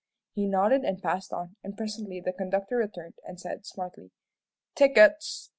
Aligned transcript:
He 0.33 0.47
nodded 0.47 0.83
and 0.83 0.99
passed 0.99 1.31
on, 1.31 1.57
and 1.63 1.77
presently 1.77 2.19
the 2.19 2.33
conductor 2.33 2.77
returned 2.77 3.19
and 3.23 3.39
said, 3.39 3.67
smartly, 3.67 4.09
"Tickets!" 4.73 5.49